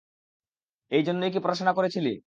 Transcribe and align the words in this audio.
এই 0.91 1.03
জন্যই 1.07 1.31
কি 1.33 1.39
পড়াশোনা 1.43 1.73
করেছিলি? 1.77 2.11